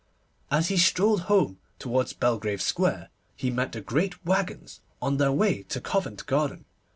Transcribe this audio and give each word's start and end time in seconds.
As 0.49 0.69
he 0.69 0.77
strolled 0.77 1.21
home 1.29 1.59
towards 1.77 2.11
Belgrave 2.13 2.59
Square, 2.59 3.09
he 3.35 3.51
met 3.51 3.71
the 3.71 3.81
great 3.81 4.25
waggons 4.25 4.81
on 4.99 5.17
their 5.17 5.31
way 5.31 5.61
to 5.69 5.79
Covent 5.79 6.25
Garden. 6.25 6.65